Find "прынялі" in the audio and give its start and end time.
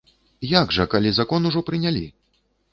1.71-2.05